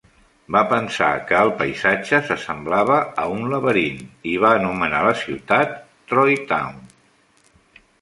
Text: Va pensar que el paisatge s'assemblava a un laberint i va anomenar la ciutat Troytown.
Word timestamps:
Va 0.53 0.61
pensar 0.69 1.09
que 1.31 1.41
el 1.47 1.51
paisatge 1.59 2.21
s'assemblava 2.31 2.97
a 3.25 3.29
un 3.35 3.45
laberint 3.53 4.03
i 4.33 4.35
va 4.47 4.57
anomenar 4.63 5.05
la 5.11 5.15
ciutat 5.23 5.81
Troytown. 6.13 6.85